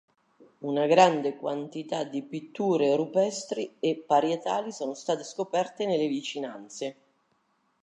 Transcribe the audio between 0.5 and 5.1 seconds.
Una grande quantità di pitture rupestri e parietali sono